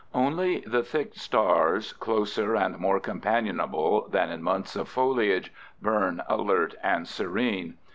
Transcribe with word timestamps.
Only 0.15 0.61
the 0.61 0.81
thick 0.81 1.13
stars, 1.13 1.93
closer 1.93 2.55
and 2.55 2.79
more 2.79 2.99
companionable 2.99 4.07
than 4.09 4.31
in 4.31 4.41
months 4.41 4.75
of 4.75 4.89
foliage, 4.89 5.53
burn 5.79 6.23
alert 6.27 6.73
and 6.81 7.07
serene. 7.07 7.77